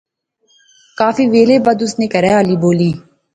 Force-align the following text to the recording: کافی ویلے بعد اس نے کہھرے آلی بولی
کافی 0.99 1.23
ویلے 1.33 1.57
بعد 1.65 1.79
اس 1.83 1.93
نے 1.99 2.05
کہھرے 2.13 2.31
آلی 2.39 2.55
بولی 2.63 2.91